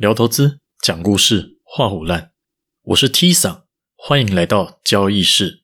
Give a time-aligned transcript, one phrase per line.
[0.00, 2.30] 聊投资，讲故事，画虎烂。
[2.84, 3.64] 我是 T 桑，
[3.94, 5.60] 欢迎来到交易室。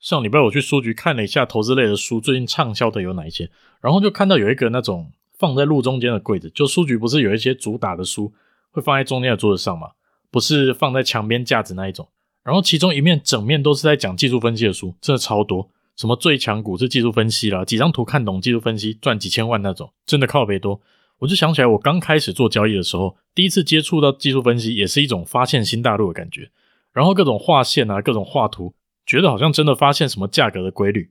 [0.00, 3.48] 上礼拜我去书局看了一下投资类的书，最近畅销的有哪一些？
[3.80, 8.34] 然后就看到有一个那种放在路中间的柜子，就书局不是有一些主打的书
[8.72, 9.90] 会放在中间的桌子上吗？
[10.32, 12.08] 不是放在墙边架子那一种。
[12.42, 20.80] 然后其中一面整面都是在讲技术分析的书，真的超多，什么最强股是技术分析啦，几张图看懂技术分析赚几千万那种，真的靠北多。
[21.18, 26.50] 我就想起来，我刚开始做交易的时候，第一次接触到技术分析，也是一种发现新大陆的感觉。
[26.92, 28.74] 然后各种画线啊，各种画图，
[29.06, 31.10] 觉得好像真的发现什么价格的规律。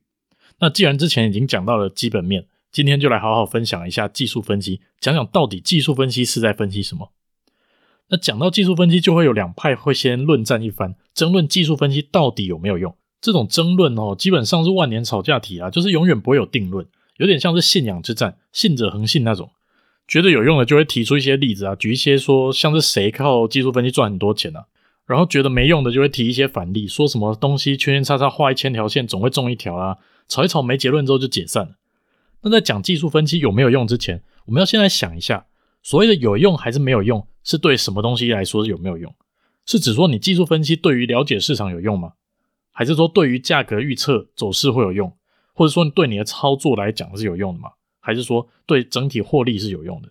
[0.59, 7.11] 那既然之前已经讲到了基本面，今天就来好好分享一下技术分析，讲讲到底技术分析是在分析什么。
[8.09, 12.95] 那讲到技术分析，就会有两派会先论战一番，争论技术分析到底有没有用。
[13.19, 16.85] 这种争论哦，基本上是万年吵架题啊，就是永远不会有定论，
[17.17, 19.49] 有点像是信仰之战，信者恒信那种。
[20.07, 24.65] 觉得有用的就会提出一些例子啊，举一些说像是谁靠技术分析赚很多钱啊，
[25.05, 31.75] 然后觉得没用的就会提一些反例，说什么东西圈圈叉叉画一千条线总会中一条啊，吵一吵没结论之后就解散了。
[32.41, 35.47] 那在讲技术分析有没有用之前，我们要先来想一下，
[35.81, 39.13] 所谓的有用还是没有用，是对什么东西来说是有没有用？
[39.65, 42.13] 是指说你技术分析对于了解市场有用吗？
[42.71, 45.11] 还是说对于价格预测走势会有用？
[45.53, 47.69] 或者说你对你的操作来讲是有用的吗？
[48.05, 50.09] 还是说对整体获利是有用的？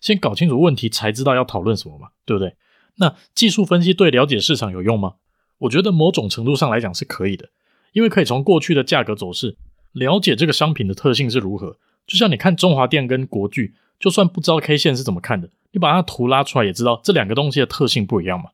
[0.00, 2.56] 先搞清楚问题，才知道要讨论什么嘛，对不对？
[2.96, 5.16] 那技术分析对了解市场有用吗？
[5.58, 7.50] 我觉得某种程度上来讲是可以的，
[7.92, 9.58] 因为可以从过去的价格走势
[9.92, 11.76] 了解这个商品的特性是如何。
[12.06, 18.50] 就像你看中华电跟国巨，就算不知道 K 线是怎么看的，你把它图拉出来也知道这两个东西的特性不一样嘛。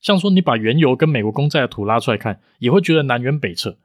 [0.00, 3.78] 像说你把原油跟美国公债的图拉出来看，也会觉得南辕北辙。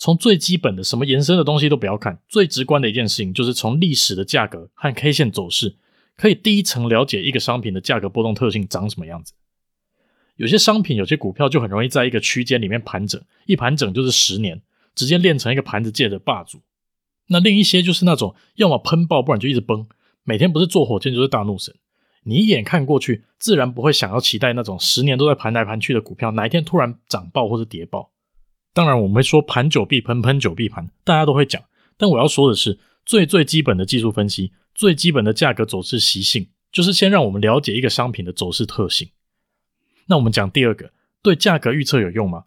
[0.00, 5.76] 从最基本的什么延伸的东西都不要看，最直观的一件事情就是从历史的价格和 K 线走势，
[6.16, 9.34] 可以第一层了解一个商品的价格波动特性长什么样子。
[10.36, 14.62] 有些商品、有些股票就很容易在一个区间里面盘整，一盘整就是十年，
[14.94, 16.62] 直接练成一个盘子界的霸主。
[17.26, 19.86] 那另一些就是那种要么喷爆，不然就一直崩，
[20.24, 21.74] 每天不是坐火箭就是大怒神。
[22.22, 28.10] 你一眼看过去，自然不会想要期待那种十年都在盘来盘去的股票，哪一天突然涨爆或者跌爆。
[28.72, 31.60] 当然，我们会说盘久必喷，喷久必盘，大家都会讲。
[31.96, 39.08] 但我要说的是，最最基本的技术分析，最基本的价格走势习性，就是先让我们了解一个商品的走势特性。
[40.06, 40.92] 那我们讲第二个，
[41.22, 42.44] 对价格预测有用吗？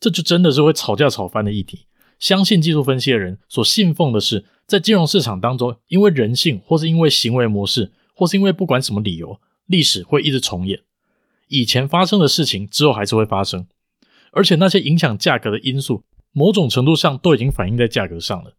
[0.00, 1.86] 这就真的是会吵架吵翻的议题。
[2.18, 10.80] 相信技术分析的人所信奉的是，在金融市场当中，因为人性，或是因为行为模式，或是因为不管什么理由，历史会一直重演，
[11.48, 13.66] 以前发生的事情之后还是会发生。
[14.32, 18.56] 而且那些影响价格的因素，某种程度上都已经反映在价格上了。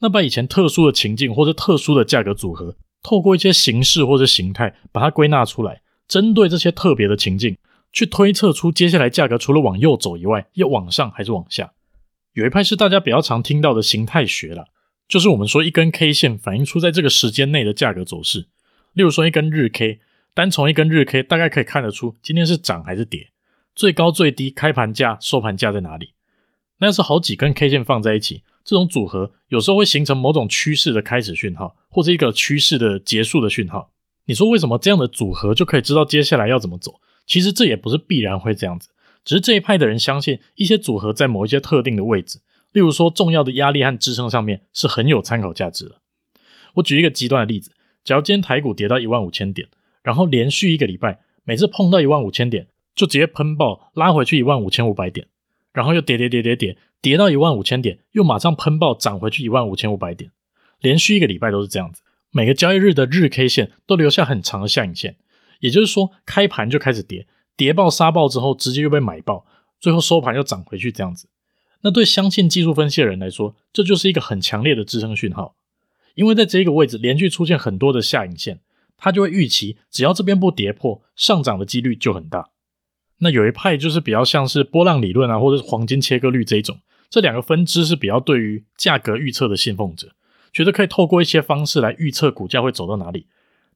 [0.00, 7.56] 那把以前特殊的情境或者特殊的价格组合，透过一些形式或者形态，把它归纳出来，针对这些特别的情境，
[7.92, 11.72] 去推测出接下来价格除了往右走以外，要往上还是往下。
[12.32, 14.64] 有一派是大家比较常听到的形态学啦，
[15.06, 18.48] 就是我们说一根 K 线反映出在这个时间内的价格走势。
[18.94, 20.00] 例如说一根日 K，
[20.32, 23.28] 单从一根日 K 大概可以看得出今天是涨还是跌。
[23.80, 26.12] 最高最低开盘价、收盘价在哪里？
[26.80, 33.90] 那要是好几根 K 线放在一起，这种组合有时候会形成某种趋势的开始讯号，或者一个趋势的结束的讯号。
[34.26, 37.00] 你说为什么这样的组合就可以知道接下来要怎么走？
[37.24, 38.90] 其实这也不是必然会这样子，
[39.24, 42.40] 只是这一派的人相信一些组合在某一些特定的位置，
[42.72, 46.02] 例如说重要的压力和支撑上面是很有参考价值的。
[46.74, 47.72] 我举一个极端的例子，
[48.04, 49.66] 假如今天台股跌到一万五千点，
[50.02, 52.66] 然后连续一个礼拜，每次碰到一万五千点。
[52.94, 55.26] 就直接喷爆，拉回去一万五千五百点，
[55.72, 60.30] 然后又跌跌跌跌跌，跌到一万五千点，又马上喷爆，涨回去一万五千五百点，
[60.80, 62.02] 连续一个礼拜都是这样子。
[62.30, 65.16] 每个交易日的日 K 线都留下很长的下影线，
[65.60, 69.44] 也就是说，开盘就开始跌，跌爆杀爆之后，直接又被买爆，
[69.80, 71.28] 最后收盘又涨回去这样子。
[71.82, 75.56] 那对相信技术分析的人来说，这就是一个很强烈的支撑讯号，
[76.14, 78.60] 因为在这个位置连续出现很多的下影线，
[78.96, 82.50] 他就会预期，只要这边不跌破，上涨的几率就很大。
[83.20, 86.78] 那有一派就是比较像是波浪理论啊，或者是黄金切割率这一种，
[87.08, 90.08] 这两个分支是比较对于价格预测的信奉者，
[90.52, 93.26] 觉得可以透过一些方式来预测股价会走到哪里。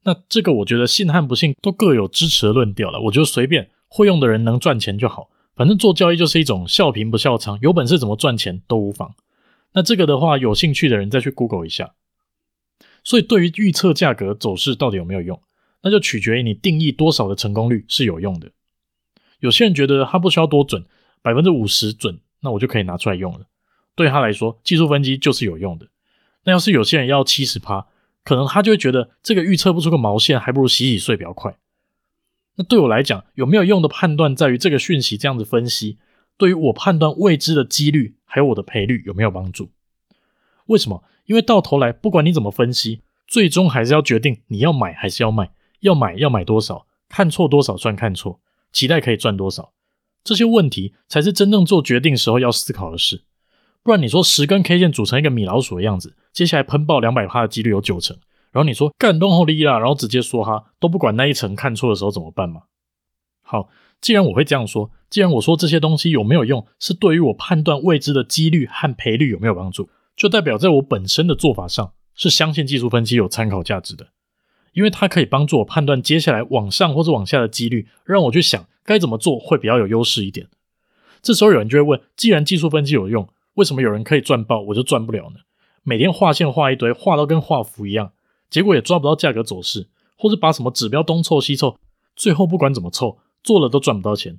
[0.04, 9.14] 那这个我觉得信和不信都各有支持的论调了，我觉得随便，会用的人能赚钱就好，反正做交易就是一种笑贫不笑娼，有本事怎么赚钱都无妨。
[9.74, 11.94] 那这个的话，有兴趣的人再去 Google 一下。
[13.02, 15.40] 所以对于预测价格走势到底有没有用，
[15.82, 18.50] 那就取决于你定义多少的成功率是有用的。
[19.44, 20.82] 有些人觉得他不需要多准，
[21.20, 23.40] 百分之五十准，那我就可以拿出来用了。
[23.94, 25.86] 对他来说，技术分析就是有用的。
[26.44, 27.86] 那要是有些人要七十趴，
[28.24, 31.58] 可能他就会觉得这个预测不出个毛线，还不如洗洗睡比较快。
[32.54, 35.98] 那对我来讲，有没有用的判断在于这个讯息这样子分析，
[36.38, 39.70] 对于我判断未知的几率还有我的赔率有没有帮助？
[40.68, 41.04] 为什么？
[41.26, 45.50] 因为到头来，不管你怎么分析，最终还是要决定你要买还是要卖，
[45.80, 48.40] 要买要买多少，看错多少算看错，
[48.74, 49.72] 期待可以赚多少，
[50.22, 53.22] 这些问题才是真正做决定时候要思考的事。
[53.82, 58.16] 不然你说十根 K 线组成一个米老鼠的样子，接下来喷爆两百趴的几率有九成，
[58.50, 62.62] 然后你说干东后利啦，然后直接说哈都不管那一层看错的时候怎么办嘛？
[63.42, 63.68] 好，
[64.00, 74.08] 既然我会这样说，既然我说这些东西有没有用，是对于我判断未知的几率和赔率有没有帮助，就代表在我本身的做法上是相信技术分析有参考价值的，
[74.74, 80.46] 因为它可以帮助我判断接下来往上或者往下的几率，让我去想该怎么做会比较有优势一点。
[81.22, 85.36] 这时候有人就会问，既然技术分析有用，为什么有人可以赚爆，我就赚不了呢？
[85.82, 88.12] 每天画线画一堆，画到跟画符一样，
[88.50, 89.88] 结果也抓不到价格走势，
[90.18, 91.78] 或是把什么指标东凑西凑，
[92.14, 94.38] 最后不管怎么凑，做了都赚不到钱。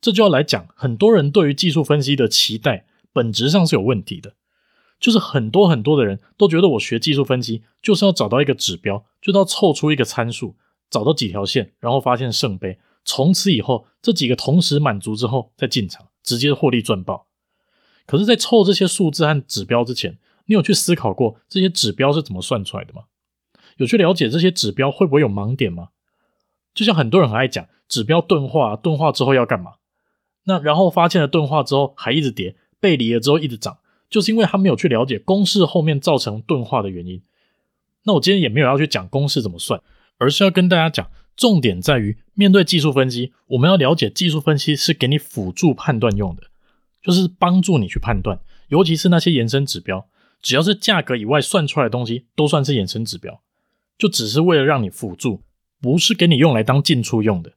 [0.00, 4.34] 这就要来讲，很多人对于技术分析的期待，本质上是有问题的。
[5.00, 10.54] 就是很多很多的人都觉得我学技术分析就是要找到一个指标，就是要凑出一个参数，
[10.90, 17.26] 找到几条线，然后发现圣杯，从此以后这几个同时满足之后再进场，直接获利赚爆。
[18.06, 23.04] 可是，在凑这些数字和指标之前，你有去思考过这些指标是怎么算出来的吗？
[23.76, 25.88] 有去了解这些指标会不会有盲点吗？
[26.74, 29.74] 就像很多人很爱讲，指标钝化，钝化之后要干嘛？
[30.44, 33.78] 那然后发现了钝化之后还一直跌，背离了之后一直涨，
[34.10, 37.22] 就是因为他没有去了解公式后面造成钝化的原因。
[38.02, 39.80] 那我今天也没有要去讲公式怎么算，
[40.18, 46.42] 而是要跟大家讲，重点在于面对技术分析，我们要了解技术分析是给你辅助判断用的。
[47.02, 50.06] 就是帮助你去判断，尤其是那些延伸指标，
[50.42, 53.40] 只要是价格以外算出来的东西，都算是延伸指标，
[53.96, 55.42] 就只是为了让你辅助，
[55.80, 57.52] 不是给你用来当进出用的。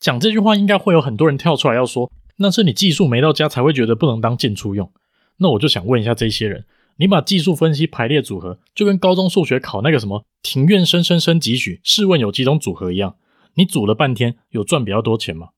[0.00, 4.90] 讲这句话应该会有很多人跳出来要说，那是你技术没到家才会觉得不能当进出用。
[5.38, 6.64] 那我就想问一下这些人，
[6.96, 13.16] 你把技术分析排列组合，就跟高中数学考那个什么庭院深深深几许，试问有几种组合一样，
[13.54, 15.48] 你组了半天，有赚比较多钱吗？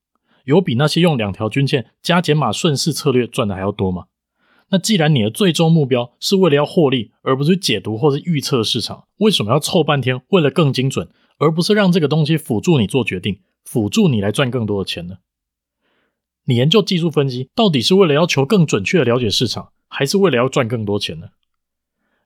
[0.45, 4.05] 有比那些用两条均线加减码顺势策略赚的还要多吗？
[4.71, 10.21] 那既然你的最终目标是为了要获利，而不是解读或是预测市场，为什么要凑半天？
[10.29, 11.09] 为了更精准，
[11.39, 15.17] 而不是让这个东西辅助你做决定，辅助你来赚更多的钱呢？
[16.49, 21.29] 你研究技术分析，到底是为了要求更准确的了解市场，还是为了要赚更多钱呢？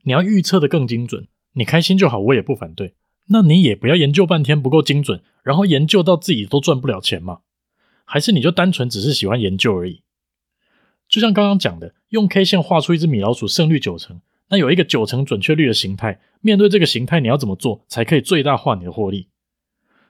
[0.04, 2.94] 你要预测的更精准，你开心就好，我也不反对。
[3.30, 7.40] 那你也不要研究半天不够精准，然后研究到自己都赚不了钱嘛。
[8.04, 10.02] 还是你就单纯只是喜欢研究而已？
[11.08, 14.20] 就像刚刚讲的，用 K 线画出一只米老鼠，胜率九成，
[14.50, 19.26] 那有一个九成准确率的形态，面对这个形态，你要怎么做才可以最大化你的获利？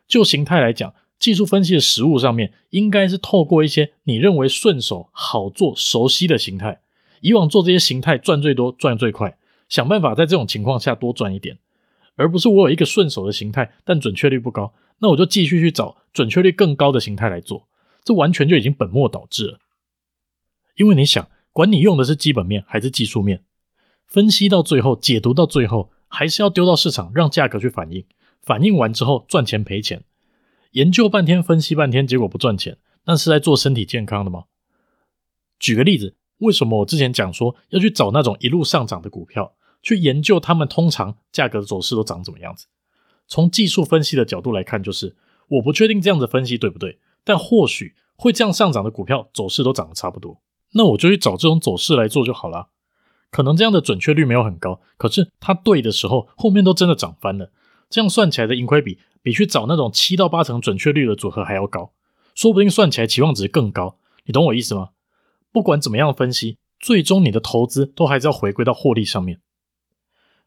[0.06, 6.80] 就形态来讲，技术分析的实务上面，应该是透过一些你认为顺手、好做、熟悉的形态，
[7.20, 9.38] 以往做这些形态赚最多、赚最快，
[9.68, 11.58] 想办法在这种情况下多赚一点，
[12.16, 17.68] 而不是我有一个顺手的形态，但准确率不高，那我就继续去找准确率更高的形态来做。
[18.02, 19.60] 这完全就已经本末倒置了，
[20.76, 23.44] 因为你想，管你用的是基本面还是技术面，
[24.08, 28.04] 分析到最后，解读到最后，还是要丢到市场，让价格去反应，
[28.42, 30.02] 反应完之后赚钱赔钱，
[30.72, 34.44] 研究半天，分析半天，结果不赚钱，那是在做身体健康的吗？
[35.58, 42.66] 举个例子，为什么我之前讲说要去找那种一路上涨的股票，去研究他们通常价格的走势都长怎么样子？
[43.28, 45.16] 从技术分析的角度来看，就是
[45.48, 46.98] 我不确定这样子分析对不对。
[47.24, 50.42] 但或许会这样上涨的股票走势都涨得差不多，
[50.72, 52.70] 那我就去找这种走势来做就好了。
[53.30, 57.52] 可能这样的准确率没有很高，可是它对的时候，后面都真的涨翻了。
[57.88, 61.92] 这样算起来的盈亏比，比去找那种七到八成准确率的组合还要高，
[62.34, 63.96] 说不定算起来期望值更高。
[64.24, 64.90] 你懂我意思吗？
[65.52, 69.40] 不管怎么样分析，最终你的投资都还是要回归到获利上面。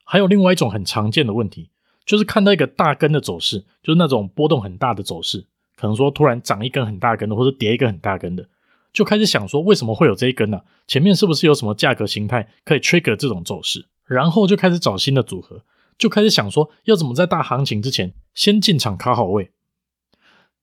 [0.03, 1.70] 还有另外一种很常见的问题，
[2.05, 5.46] 就是看到一个大根的走势，就是那种波动很大的走势。
[5.75, 8.48] 可能说突然涨一根很大根的，或者跌一根很大根的，
[8.94, 10.63] 就开始想说为什么会有这一根呢、啊？
[10.88, 13.86] 前面是不是有什么价格形态可以 trigger 这种走势？
[14.05, 15.63] 然后就开始找新的组合，
[15.98, 19.52] 就开始想说要怎么在大行情之前先进场卡好位。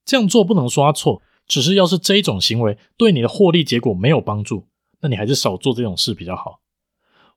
[0.05, 4.67] 这样做不能说它错，只是要是这一种行为对你的获利结果没有帮助，
[5.01, 6.61] 那你还是少做这种事比较好。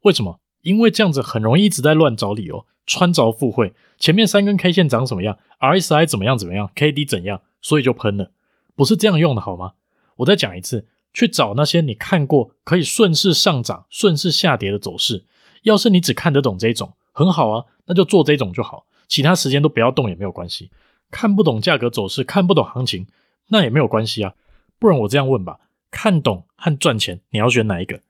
[0.01, 0.39] 为什么？
[0.61, 3.73] 因为这样子很容易一直在乱找理由，穿凿附会。
[3.99, 7.41] 前面三根 K 线长什么样，RSI 怎么样怎么样，KD 怎样。
[7.61, 8.31] 所以就喷了，
[8.75, 9.73] 不是这样用的好吗？
[10.17, 15.25] 我再讲一次，去找那些你看过可以顺势上涨、顺势下跌的走势。
[15.63, 20.69] 要是你只看得懂这种，很好啊，那就做这种就好，其他时间都不要动也没有关系。
[21.09, 23.07] 看不懂价格走势，看不懂行情，
[23.47, 24.33] 那也没有关系啊。
[24.77, 28.01] 不然我这样问吧，看懂和赚钱，你要选哪一个？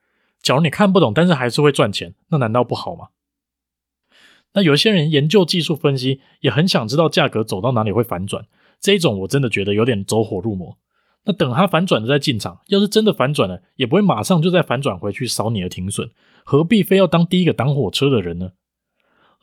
[0.42, 3.10] 假如你看不懂，但是还是会赚钱，那难道不好吗？
[4.54, 8.48] 那有些人研究技术分析，也很想知道价格走到哪里会反转，
[8.80, 10.78] 这一种我真的觉得有点走火入魔。
[11.26, 16.10] 那等它反转了再进场，要是真的反转了，也不会马上就再反转回去扫你的停损，
[16.44, 18.54] 何必非要当第一个挡火车的人呢？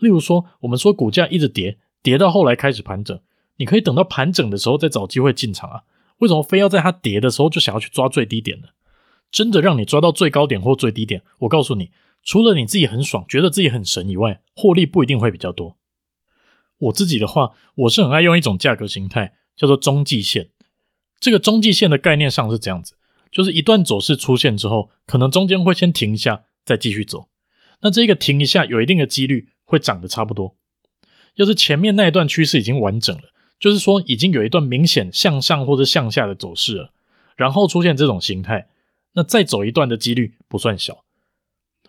[0.02, 3.18] 例如说，我们说股价一直跌，跌到后来开始盘整，
[3.56, 5.82] 你可以等到盘整的时候再找机会进场啊，
[6.18, 8.68] 为什么非要在它跌的时候就想要去抓最低点呢？
[9.30, 11.92] 真的让你抓到最高点或最低点，我告诉你，
[12.24, 15.78] 除了你自己很爽，觉得自己很神以外，获利不一定会比较多。
[16.78, 20.50] 我自己的话，我是很爱用一种价格形态，叫做中继线。
[21.20, 22.96] 这个中继线的概念上是这样子，
[23.30, 27.28] 就是一段走势出现之后，可能中间会先停一下，再继续走。
[27.82, 30.54] 那这个停一下，有一定的几率会涨得差不多。
[31.36, 33.22] 要是前面那一段趋势已经完整了，
[33.58, 36.92] 就是说已经有一段明显向上或者向下的走势了，
[37.36, 38.68] 然后出现这种形态。
[39.14, 41.04] 那再走一段的几率不算小，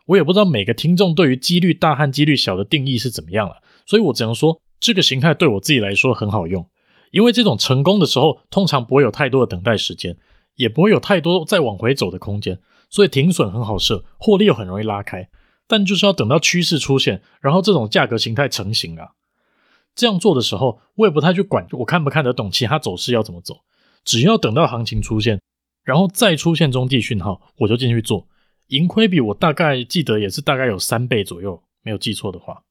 [0.05, 6.65] 我也不知道每个听众对于几率大和几率小的定义是怎么样了，所以我只能说这个形态对我自己来说很好用，
[7.11, 10.15] 因为这种成功的时候通常不会有太多的等待时间，
[10.55, 12.59] 也不会有太多再往回走的空间，
[12.89, 15.29] 所以停损很好设，获利又很容易拉开，
[15.67, 19.12] 但就是要等到趋势出现，然后这种价格形态成型啊，
[19.96, 23.62] 这样做的时候我也不太去管我看不看得懂其他走势要怎么走，
[24.03, 25.39] 只要等到行情出现。
[25.84, 28.25] 然后再出现中继讯号，我就进去做。
[28.67, 32.63] 盈亏比我大概记得也是大概有三倍左右，没有记错的话。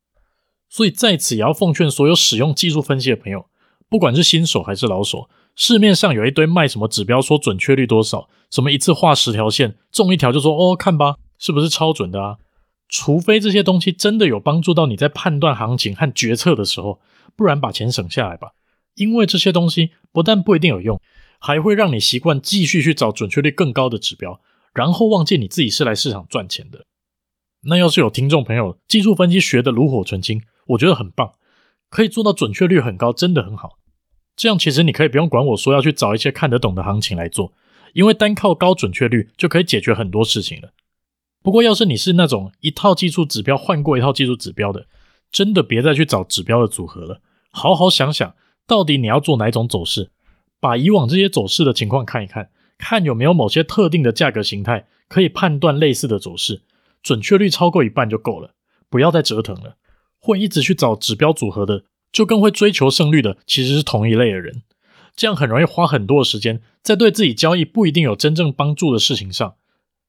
[0.71, 3.45] 所以在此也要奉劝所有使用技术分析的朋友，
[3.91, 12.39] 不管是新手还是老手，市面上有一堆卖什么指标说准确率多少，什么一次画十条线，中一条就说哦，看吧，是不是超准的啊？
[12.93, 17.01] 除非这些东西真的有帮助到你在判断行情和决策的时候，
[17.35, 18.53] 不然把钱省下来吧。
[18.95, 21.01] 因为这些东西不但不一定有用。
[21.45, 24.41] 还会让你习惯继续去找准确率更高的指标，
[24.75, 26.85] 然后忘记你自己是来市场赚钱的。
[27.63, 31.33] 那要是有听众朋友技术分析学得炉火纯青，我觉得很棒，
[31.91, 33.71] 可以做到准确率很高，真的很好。
[34.37, 37.53] 这样其实你可以不用管我说要去找一些看得懂的行情来做，
[37.93, 40.73] 因为单靠高准确率就可以解决很多事情了。
[41.43, 44.87] 不过要是你是那种一套技术指标换过一套技术指标的，
[45.31, 47.21] 真的别再去找指标的组合了，
[47.51, 48.35] 好好想想
[48.67, 50.11] 到底你要做哪种走势。
[50.61, 56.63] 把以往这些走势的情况看一看，看有没有某些特定的价格形态可以判断类似的走势，
[57.03, 58.55] 准确率超过一半就够了，
[58.89, 59.77] 不要再折腾了。
[60.21, 61.83] 会一直去找指标组合的，
[62.13, 64.63] 就跟会追求胜率的其实是同一类的人，
[65.17, 69.57] 这样很容易花很多的时间在对自己交易不一定有真正帮助的事情上，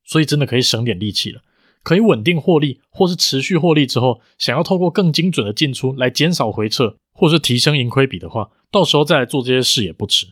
[0.04, 1.42] 所以真的可以省点力气了，
[1.82, 10.28] 可以稳定获利或是持续获利之后，想要透过更精准的进出来减少回撤或是提升盈亏比的话，到时候再来做这些事也不迟。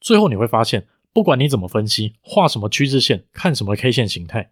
[0.00, 4.50] 最后你会发现，不管你怎么分析，画什么趋势线，看什么 K 线形态，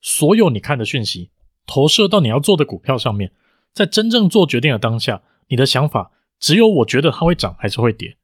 [0.00, 1.30] 所有你看的讯息
[1.66, 3.32] 投射到你要做的股票上面，
[3.72, 8.16] 在真正做决定的当下，你的想法只有我觉得它会涨还是会跌，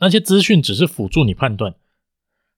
[0.00, 1.74] 那些资讯只是辅助你判断。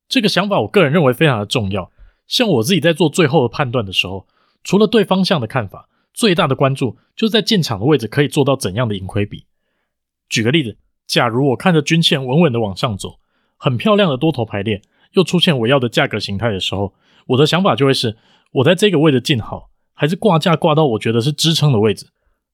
[0.09, 1.90] 这个想法我个人认为非常的重要。
[2.26, 4.26] 像我自己在做最后的判断的时候，
[4.62, 9.47] 除了对方向的看法，最大的关注就是在进场的位置可以做到怎样的盈亏比。
[10.28, 13.21] 举个例子，假如我看着均线稳稳的往上走。
[13.57, 16.93] 很漂亮的多头排列，又出现我要的价格形态的时候，
[17.28, 18.16] 我的想法就会是：
[18.52, 22.09] 我在这个位置进好，还是挂价挂到我觉得是支撑的位置，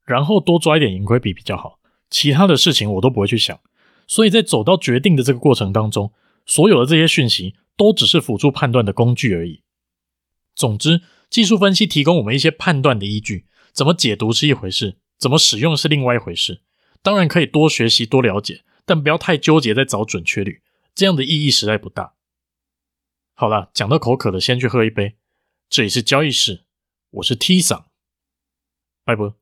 [0.05, 1.79] 然后多抓一点盈亏比比较好。
[2.11, 3.59] 其他的事情我都不会去想。
[4.07, 6.13] 所以在走到决定的这个过程当中，
[6.47, 9.63] 所有的这些讯息都只是辅助判断的工具而已。
[10.55, 16.61] 总之，技术分析提供我们一些判断的依据，怎么解读是一回事，怎么使用是另外一回事。
[17.01, 20.61] 当然可以多学习多了解，但不要太纠结在找准确率。
[20.95, 22.13] 这样的意义实在不大。
[23.33, 25.17] 好了，讲到口渴了，先去喝一杯。
[25.71, 26.65] 这里是交易室，
[27.13, 27.87] 我是 T 桑，
[29.07, 29.40] 拜拜。